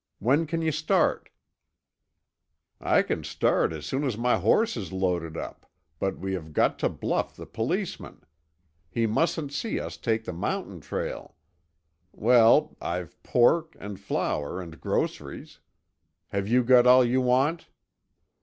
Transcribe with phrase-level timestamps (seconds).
[0.17, 1.29] When can you start?"
[2.79, 5.67] "I can start as soon as my horse is loaded up,
[5.99, 8.23] but we have got to bluff the policeman.
[8.89, 11.35] He mustn't see us take the mountain trail.
[12.11, 15.59] Well, I've pork and flour and groceries.
[16.29, 17.67] Have you got all you want?"